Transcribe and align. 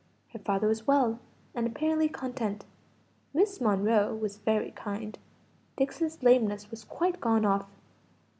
Her 0.33 0.39
father 0.39 0.67
was 0.67 0.87
well, 0.87 1.19
and 1.53 1.67
apparently 1.67 2.09
content. 2.09 2.65
Miss 3.35 3.61
Monro 3.61 4.15
was 4.15 4.37
very 4.37 4.71
kind. 4.71 5.19
Dixon's 5.77 6.23
lameness 6.23 6.71
was 6.71 6.83
quite 6.83 7.21
gone 7.21 7.45
off. 7.45 7.67